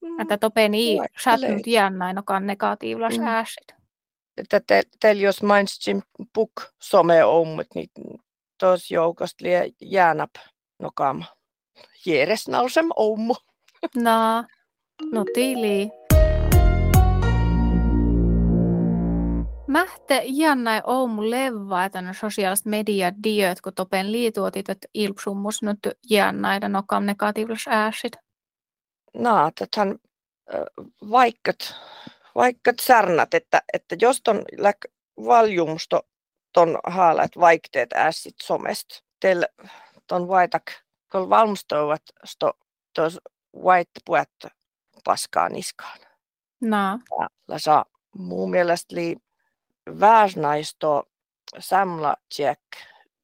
Mm. 0.00 0.20
Että 0.20 0.38
topen 0.38 0.74
ei 0.74 0.98
sattunut 1.24 1.66
jännä 1.66 2.12
nokaan 2.12 2.46
negatiivlas 2.46 3.18
mm. 3.18 3.26
ääsit. 3.26 3.74
Että 4.36 4.60
te, 4.66 4.82
teillä 5.00 5.22
jos 5.22 5.42
mainitsin 5.42 6.02
puk 6.32 6.52
some 6.82 7.24
oumit, 7.24 7.68
niin 7.74 8.20
tos 8.58 8.90
joukosta 8.90 9.44
lie 9.44 9.70
jäänäp 9.80 10.30
nokaan 10.78 11.26
Jeres 12.06 12.48
nausem 12.48 12.86
oumu. 12.96 13.34
No, 13.96 14.44
no 15.12 15.24
tili. 19.74 19.84
Mähte 19.86 20.22
jännä 20.24 20.82
oumu 20.86 21.30
levva, 21.30 21.84
että 21.84 22.02
no 22.02 22.14
sosiaaliset 22.14 22.66
media 22.66 23.12
diöt, 23.24 23.60
kun 23.60 23.74
topen 23.74 24.12
liituotit, 24.12 24.68
että 24.68 24.88
ilpsummus 24.94 25.62
nyt 25.62 25.78
jännäitä 26.10 26.68
nokam 26.68 27.04
negatiivis 27.04 27.68
ääsit. 27.68 28.12
No, 29.14 29.50
täthän 29.58 29.98
vaikkat, 31.10 31.74
vaikkat 32.34 32.76
särnät, 32.80 33.34
että, 33.34 33.62
että 33.72 33.96
jos 34.00 34.20
ton 34.22 34.42
läk 34.58 34.76
valjumsto 35.16 36.02
ton 36.52 36.78
haalat 36.86 37.30
vaikteet 37.40 37.92
ääsit 37.92 38.34
somest, 38.42 38.86
tel 39.20 39.44
ton 40.06 40.28
vaitak, 40.28 40.62
kun 41.12 41.30
valmistovat 41.30 42.02
sto 42.24 42.52
tos 42.94 43.18
vaitte 43.64 44.00
puet 44.04 44.30
paskaa 45.04 45.48
niskaan. 45.48 45.98
No. 46.60 46.98
Ja, 47.48 47.58
saa 47.58 47.84
mun 48.18 48.50
mielestä 48.50 48.94
li 48.94 49.16
väärsnaisto 50.00 51.02
samla 51.58 52.16
check 52.34 52.62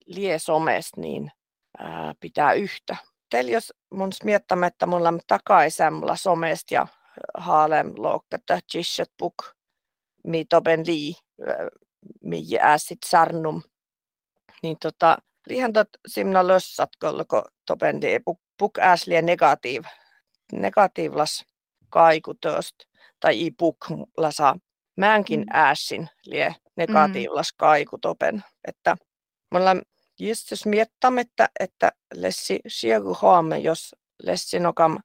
lie 0.06 0.38
somest, 0.38 0.96
niin 0.96 1.32
ää, 1.78 2.14
pitää 2.20 2.52
yhtä. 2.52 2.96
Teillä 3.30 3.50
jos 3.50 3.72
mun 3.94 4.10
miettämä, 4.24 4.66
että 4.66 4.86
mulla 4.86 5.08
on 5.08 5.20
takaisemla 5.26 6.16
somest 6.16 6.70
ja 6.70 6.86
haalem 7.34 7.92
lookata 7.96 8.58
chishat 8.72 9.10
puk 9.18 9.34
mi 10.24 10.44
toben 10.44 10.86
lii 10.86 11.14
mi 12.22 12.42
ääsit 12.60 12.98
sarnum. 13.06 13.62
Niin 14.62 14.76
tota, 14.82 15.18
lihan 15.46 15.72
tot 15.72 15.88
simna 16.08 16.46
lössat 16.46 16.90
kolko 16.98 17.42
toben 17.66 18.02
lii 18.02 18.20
puk, 18.24 18.40
puk 18.58 18.78
ääsliä 18.78 19.22
negatiiv, 19.22 19.84
negatiivlas 20.52 21.44
kaiku 21.90 22.34
tai 23.20 23.46
i 23.46 23.50
puk 23.50 23.76
lasa 24.16 24.56
määnkin 24.96 25.40
mm. 25.40 25.46
ääsin 25.52 26.08
lie 26.26 26.54
negatiivlas 26.76 27.52
mm. 27.52 27.56
kaikutopen. 27.56 28.44
Että 28.68 28.96
mulla 29.50 29.76
jistus 30.20 30.66
miettam, 30.66 31.18
että, 31.18 31.48
että 31.60 31.92
lessi 32.14 32.60
siegu 32.66 33.14
haamme, 33.14 33.58
jos 33.58 33.94
lessi 34.22 34.60
nokam 34.60 34.98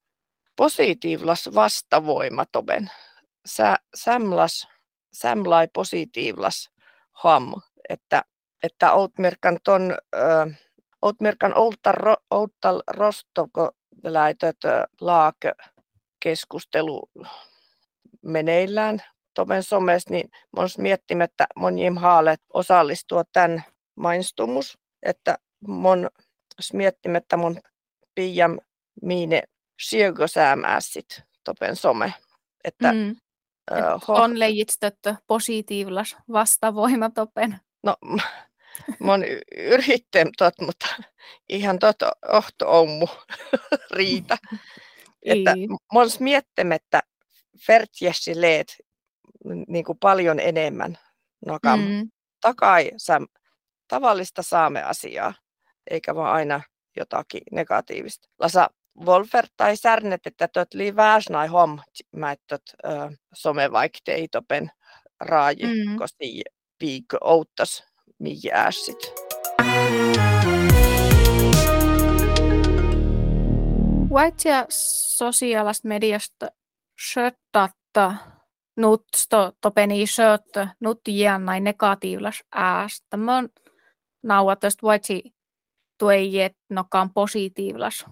positiivlas 0.55 1.49
vastavoimatopen. 1.55 2.91
Sä, 3.45 3.77
sämlas, 3.95 4.67
sämlai 5.13 5.67
positiivlas 5.73 6.69
haam, 7.11 7.53
että, 7.89 8.23
että 8.63 8.93
outmerkan 8.93 9.57
ton, 9.63 9.97
ö, 10.15 10.53
outmerkan 11.01 11.57
oltar, 11.57 12.15
outtal 12.31 12.81
rostoko 12.87 13.71
läitöt 14.03 14.57
laak 15.01 15.37
keskustelu 16.19 17.09
meneillään 18.21 19.03
tomen 19.35 19.63
somesta, 19.63 20.13
niin 20.13 20.29
mun 20.55 20.67
miettimättä 20.77 21.47
monien 21.55 21.97
haalet 21.97 22.41
osallistua 22.53 23.23
tämän 23.33 23.63
mainstumus, 23.95 24.77
että 25.03 25.37
mun 25.67 26.09
miettimättä 26.73 27.37
mun 27.37 27.59
pian 28.15 28.61
miine 29.01 29.43
siegosäämääsit 29.81 31.23
topen 31.43 31.75
some. 31.75 32.13
Että, 32.63 32.91
mm. 32.91 33.15
äh, 33.71 33.83
ho- 33.83 34.21
on 34.21 34.39
leijitstöttö 34.39 35.15
positiivlas 35.27 36.17
vastavoima 36.31 37.09
topen. 37.09 37.59
No, 37.83 37.95
mun 38.99 39.23
yrittänyt 39.57 40.33
tot, 40.37 40.53
mutta 40.61 40.87
ihan 41.49 41.79
tot 41.79 41.95
ohto 42.33 42.79
ommu 42.79 43.07
riitä. 43.97 44.37
että 45.25 45.53
mun 45.91 46.07
miettimättä 46.19 47.01
Fertjessi 47.65 48.41
leet 48.41 48.75
niin 49.67 49.85
kuin 49.85 49.97
paljon 49.97 50.39
enemmän 50.39 50.97
nokam 51.45 51.79
mm. 51.79 52.09
takai 52.41 52.91
sam, 52.97 53.27
tavallista 53.87 54.41
saameasiaa, 54.43 55.33
eikä 55.89 56.15
vaan 56.15 56.33
aina 56.33 56.61
jotakin 56.97 57.41
negatiivista. 57.51 58.29
Lasa 58.39 58.69
Wolfer 59.05 59.47
tai 59.57 59.77
särnet, 59.77 60.27
että 60.27 60.47
tot 60.47 60.73
li 60.73 60.95
väsnai 60.95 61.47
hom, 61.47 61.79
mä 62.15 62.31
että 62.31 62.59
some 63.33 63.71
vaikte 63.71 64.27
topen 64.31 64.71
raaji, 65.19 65.63
mm. 65.63 65.97
kosti 65.97 66.41
viikko 66.81 67.17
outtas 67.21 67.83
miääsit. 68.19 69.13
Vaitsia 74.09 74.65
sosiaalista 75.17 75.87
mediasta 75.87 76.47
sköttatta 77.11 78.15
nutsto 78.77 79.51
topeni 79.61 80.07
skötta 80.07 80.67
nut 80.79 81.01
näin 81.45 81.63
negatiivlas 81.63 82.43
äästä. 82.51 83.17
Mä 83.17 83.35
oon 83.35 83.49
nauatoista 84.23 84.87
vaitsi 84.87 85.23
tuejet 85.97 86.57
nokaan 86.69 87.13
positiivlas. 87.13 88.05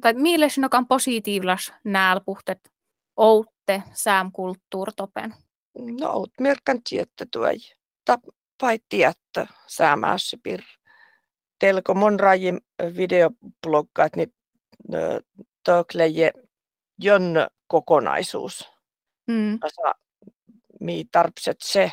Tai 0.00 0.14
milles 0.14 0.58
nokaan 0.58 0.86
positiivlas 0.86 1.72
nääl 1.84 2.20
puhtet 2.20 2.72
outte 3.16 3.82
sääm 3.92 4.32
kulttuurtopen? 4.32 5.34
No, 6.00 6.12
oot 6.12 6.30
merkan 6.40 6.82
tiettä 6.88 7.26
tuoj. 7.32 7.58
Ta 8.04 8.18
pai 8.60 8.78
tiettä 8.88 9.46
säämäässä 9.66 10.36
pir. 10.42 10.62
Telko 11.58 11.94
mon 11.94 12.20
rajim 12.20 12.60
videobloggaat, 12.96 14.16
niin 14.16 14.34
tökleje 15.64 16.32
jön 17.02 17.46
kokonaisuus. 17.66 18.75
Mm. 19.26 19.58
Asa, 19.62 19.94
mi 20.80 21.04
tarpset 21.12 21.56
se, 21.62 21.92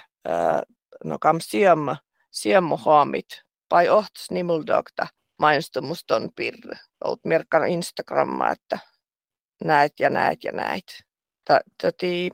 no 1.03 1.19
kam 1.19 1.37
siemma, 1.41 1.97
siemmo 2.31 2.77
haamit, 2.77 3.25
pai 3.69 3.89
ohtas 3.89 4.31
nimuldokta 4.31 5.07
mainostumuston 5.39 6.29
pirre. 6.35 6.79
Olet 7.03 7.25
merkannut 7.25 7.71
Instagrammaa, 7.71 8.51
että 8.51 8.79
näet 9.63 9.93
ja 9.99 10.09
näet 10.09 10.43
ja 10.43 10.51
näet. 10.51 11.03
Toti, 11.81 12.29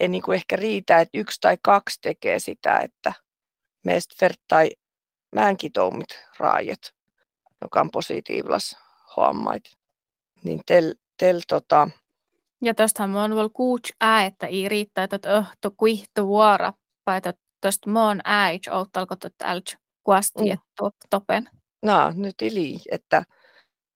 ei 0.00 0.08
niin 0.08 0.22
kuin 0.22 0.36
ehkä 0.36 0.56
riitä, 0.56 1.00
että 1.00 1.18
yksi 1.18 1.40
tai 1.40 1.58
kaksi 1.62 1.98
tekee 2.00 2.38
sitä, 2.38 2.78
että 2.78 3.12
meistä 3.84 4.14
vertai 4.20 4.70
määnkin 5.34 5.72
toumit 5.72 6.08
raajat, 6.38 6.94
joka 7.60 7.80
on 7.80 7.90
positiivlas 7.90 8.76
huomait. 9.16 9.64
Niin 10.44 10.60
tel, 10.66 10.94
tel 11.16 11.40
tota... 11.48 11.88
Ja 12.62 12.74
on 13.24 13.34
vielä 13.34 13.48
kuuts 13.52 13.92
ää, 14.00 14.24
että 14.24 14.46
ei 14.46 14.68
riittää, 14.68 15.04
että 15.04 15.36
öhto 15.36 15.70
kuihtu 15.76 16.26
vuora, 16.26 16.72
vai 17.06 17.16
että 17.16 17.34
tästä 17.60 17.90
on 17.94 18.20
ää, 18.24 18.50
että 18.50 18.72
ottalko 18.72 19.16
tätä 19.16 19.44
älch 19.44 19.76
kuasti, 20.04 20.42
mm. 20.42 20.90
topen. 21.10 21.48
No, 21.82 22.12
nyt 22.14 22.42
ili, 22.42 22.78
että, 22.90 23.24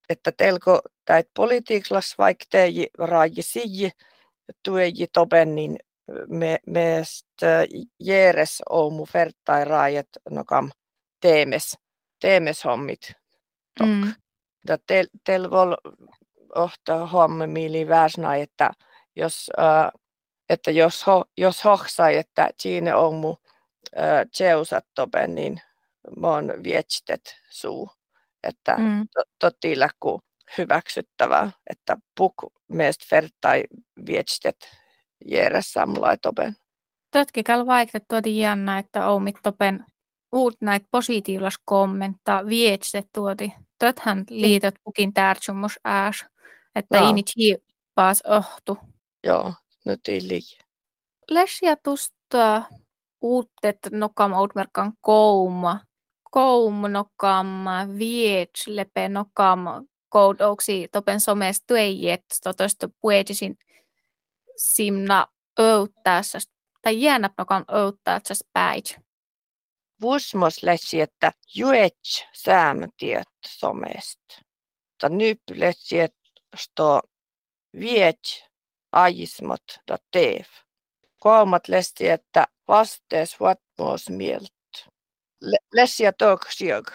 että 0.08 0.32
telko 0.32 0.80
täit 1.04 1.26
politiiklas 1.36 2.14
vaikka 2.18 2.44
teji 2.50 2.86
raaji 2.98 3.42
siji, 3.42 3.90
tueji 4.62 5.06
topen, 5.12 5.54
niin 5.54 5.76
me, 6.28 6.58
meistä 6.66 7.66
jeres 8.00 8.62
oumu 8.70 9.06
vertai 9.14 9.64
raajat 9.64 10.08
nokam 10.30 10.70
teemes, 11.20 11.78
teemes 12.20 12.64
hommit. 12.64 13.12
Mm. 13.82 14.12
Tel, 14.86 15.06
tel 15.24 15.50
vol 15.50 15.74
ohta 16.56 17.08
huomme 17.08 17.46
mieli 17.46 17.88
väsnä, 17.88 18.36
että 18.36 18.70
jos, 19.16 19.50
äh, 19.58 19.90
että 20.48 20.70
jos, 20.70 21.06
ho, 21.06 21.24
jos 21.36 21.64
hoksai, 21.64 22.16
että 22.16 22.50
siinä 22.58 22.96
on 22.96 23.14
mu 23.14 23.36
äh, 23.98 24.26
tseusat 24.30 24.84
topen, 24.94 25.34
niin 25.34 25.60
mä 26.20 26.28
oon 26.28 26.52
vietstet 26.62 27.36
suu. 27.50 27.90
Että 28.42 28.76
mm. 28.78 29.08
totilla 29.38 29.88
ku 30.00 30.20
hyväksyttävää, 30.58 31.50
että 31.70 31.96
puk 32.16 32.34
meistä 32.68 33.04
vertai 33.10 33.64
vietstet 34.06 34.56
jära 35.24 35.60
samla 35.62 36.16
topen. 36.16 36.56
Tötkikal 37.10 37.66
vaikka 37.66 37.98
tuoti 38.08 38.38
jännä, 38.38 38.78
että 38.78 39.08
oumit 39.08 39.36
topen 39.42 39.84
uut 40.32 40.56
näitä 40.60 40.86
positiivlas 40.90 41.54
kommenta 41.64 42.46
vietstet 42.46 43.08
tuoti. 43.14 43.52
Töthän 43.78 44.24
niin. 44.30 44.42
liitot 44.42 44.74
pukin 44.84 45.14
tärtsumus 45.14 45.80
ääs, 45.84 46.24
että 46.76 47.00
no. 47.00 47.10
ini 47.10 47.22
paas 47.94 48.22
ohtu. 48.22 48.78
Joo, 49.24 49.52
nyt 49.84 50.00
ei 50.08 50.20
liian. 50.28 50.66
Lesja 51.30 51.76
tusta 51.76 52.62
uuttet 53.20 53.78
nokam 53.90 54.32
outmerkan 54.32 54.92
kouma 55.00 56.88
nokam 56.88 57.46
viets 57.98 58.66
lepe 58.66 59.08
nokam 59.08 59.60
koudouksi 60.08 60.88
topen 60.92 61.20
somes 61.20 61.62
tuejet 61.66 62.24
totosta 62.44 62.88
puetisin 63.00 63.58
simna 64.56 65.26
öyttäessä 65.60 66.38
tai 66.82 67.02
jäänä 67.02 67.30
nokam 67.38 67.64
öyttäessä 67.72 68.34
päit. 68.52 68.96
Vuosmos 70.00 70.62
läsi, 70.62 71.00
että 71.00 71.32
juets 71.54 72.24
säämtiet 72.32 73.28
somesta. 73.46 74.42
Ta 75.00 75.08
nyt 75.08 75.40
läsi, 75.54 76.00
että 76.00 76.25
viet 77.80 78.48
ajismot 78.92 79.62
da 79.88 79.96
teev. 80.10 80.46
Kolmat 81.18 81.68
läsi, 81.68 82.08
että 82.08 82.46
vastees 82.68 83.40
vatmoos 83.40 84.10
mieltä 84.10 84.56
Lessia 85.72 86.12
Toksiok. 86.12 86.92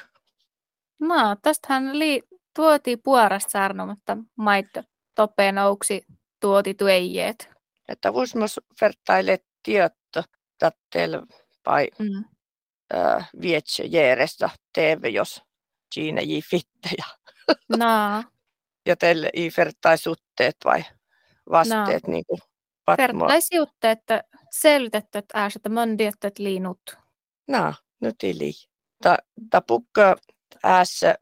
No, 0.99 1.35
tästähän 1.41 1.99
li, 1.99 2.23
tuotiin 2.55 3.01
puorasta 3.03 3.49
saarnomatta 3.49 4.17
maitto 4.35 4.83
topeen 5.15 5.57
ouksi 5.57 6.05
tuoti 6.39 6.73
tuejeet. 6.73 7.49
Että 7.87 8.13
vuosmas 8.13 8.59
vertaile 8.81 9.39
tieto 9.63 10.23
tattel 10.59 11.21
vai 11.65 11.87
mm. 11.99 12.25
äh, 12.95 13.29
vietse 13.41 13.83
järjestä 13.83 14.49
TV, 14.73 15.13
jos 15.13 15.41
siinä 15.93 16.21
fittejä. 16.49 17.05
No. 17.77 18.23
Ja 18.85 18.95
teille 18.95 19.29
ei 19.33 19.51
vertaisutteet 19.57 20.55
vai 20.65 20.85
vasteet 21.49 22.07
no. 22.07 22.13
niin 22.13 22.23
kuin 22.27 22.39
Vertaisjutteet, 22.97 23.99
että 23.99 24.23
että 24.93 25.21
äästä 25.33 25.69
mondiottet 25.69 26.39
liinut. 26.39 26.97
No, 27.47 27.73
nyt 27.99 28.15
tili. 28.17 28.51
Ta, 29.03 29.17
ta 29.49 29.61
pukka 29.61 30.15
äässä 30.63 31.15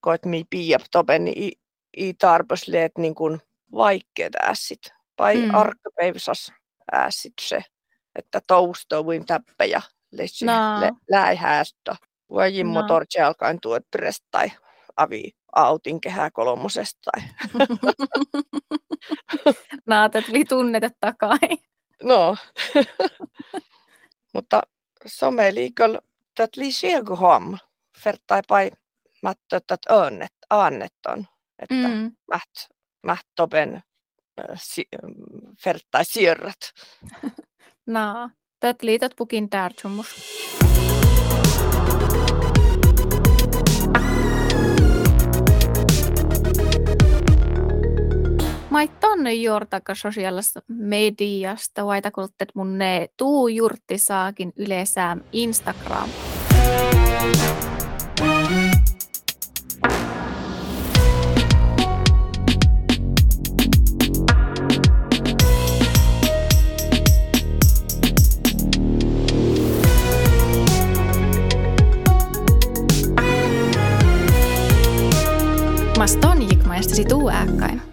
koet 0.00 0.24
mi 0.24 0.44
piiap 0.50 0.82
topen, 0.90 1.24
niin 1.24 1.42
i, 1.42 1.52
i 1.96 2.14
tarpos 2.14 2.68
niin 2.98 3.14
kuin 3.14 3.40
vaikeat 3.72 4.34
äässit. 4.34 4.92
Vai 5.18 5.36
mm. 5.36 5.54
arkkapäiväsas 5.54 6.52
äässit 6.92 7.32
se, 7.40 7.64
että 8.14 8.40
toustovuin 8.46 9.26
täppäjä 9.26 9.82
lesi 10.12 10.44
no. 10.44 10.52
lä, 10.52 10.90
läihäästä. 11.10 11.96
Vai 12.30 12.56
jimmo 12.56 12.80
no. 12.80 12.86
alkaen 13.26 13.58
tuot 13.60 13.82
tai 14.30 14.52
avi 14.96 15.30
autin 15.52 16.00
kehää 16.00 16.30
kolmosesta. 16.30 17.10
Naatet 19.86 20.28
li 20.34 20.44
tunnete 20.44 20.90
takai. 21.00 21.38
No. 22.02 22.36
Mutta 24.34 24.62
some 25.06 25.54
liikol 25.54 25.96
tät 26.34 26.56
li 26.56 26.72
sielgu 26.72 27.16
hom, 27.16 27.58
fertai 27.98 28.42
pai 28.48 28.70
mättö 29.22 29.60
tät 29.66 29.80
önnet, 29.90 30.32
annetton, 30.50 31.26
että 31.58 31.88
mm. 31.88 32.16
mäht, 32.30 32.70
mäht 33.02 33.26
toben 33.36 33.82
si, 34.54 34.88
fertai 35.62 36.04
sierrat. 36.04 36.72
no, 37.86 38.30
tät 38.60 38.82
liitot 38.82 39.12
pukin 39.16 39.50
tärtsumus. 39.50 40.08
Mai 48.70 48.88
tonne 48.88 49.34
juurtaka 49.34 49.94
sosiaalista 49.94 50.62
mediasta, 50.68 51.86
vaitakulttet 51.86 52.48
mun 52.54 52.78
ne 52.78 53.08
tuu 53.16 53.48
jurtti 53.48 53.98
saakin 53.98 54.52
yleensä 54.56 55.16
Instagram. 55.32 56.08
Mas 75.98 76.16
ton 76.16 76.42
jikmaistasi 76.42 77.04
tuu 77.04 77.28
ääkkäin. 77.28 77.89